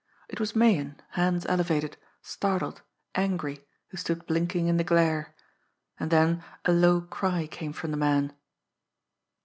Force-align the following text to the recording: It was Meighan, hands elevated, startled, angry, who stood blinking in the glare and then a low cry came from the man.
It 0.29 0.39
was 0.39 0.55
Meighan, 0.55 0.99
hands 1.11 1.45
elevated, 1.45 1.95
startled, 2.23 2.81
angry, 3.13 3.63
who 3.89 3.97
stood 3.97 4.25
blinking 4.25 4.65
in 4.65 4.77
the 4.77 4.83
glare 4.83 5.35
and 5.99 6.09
then 6.09 6.43
a 6.65 6.71
low 6.71 7.01
cry 7.01 7.45
came 7.45 7.71
from 7.71 7.91
the 7.91 7.97
man. 7.97 8.33